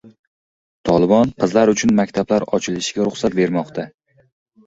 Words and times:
Tolibon 0.89 1.33
qizlar 1.43 1.71
uchun 1.73 1.93
maktablar 1.99 2.45
ochishga 2.59 3.07
ruxsat 3.09 3.37
bermoqda. 3.41 3.85